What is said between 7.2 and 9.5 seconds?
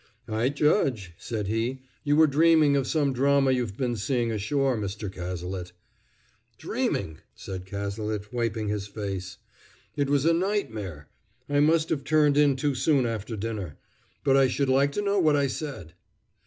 said Cazalet, wiping his face.